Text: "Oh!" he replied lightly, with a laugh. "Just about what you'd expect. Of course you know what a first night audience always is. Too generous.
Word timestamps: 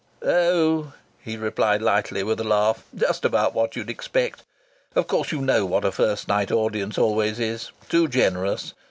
"Oh!" 0.25 0.93
he 1.19 1.37
replied 1.37 1.83
lightly, 1.83 2.23
with 2.23 2.39
a 2.39 2.43
laugh. 2.43 2.83
"Just 2.95 3.23
about 3.23 3.53
what 3.53 3.75
you'd 3.75 3.87
expect. 3.87 4.41
Of 4.95 5.05
course 5.05 5.31
you 5.31 5.41
know 5.41 5.63
what 5.63 5.85
a 5.85 5.91
first 5.91 6.27
night 6.27 6.51
audience 6.51 6.97
always 6.97 7.39
is. 7.39 7.69
Too 7.87 8.07
generous. 8.07 8.73